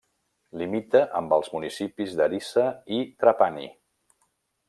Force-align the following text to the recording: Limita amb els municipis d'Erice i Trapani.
Limita 0.61 1.01
amb 1.19 1.35
els 1.37 1.51
municipis 1.57 2.17
d'Erice 2.21 2.65
i 2.97 3.01
Trapani. 3.25 3.69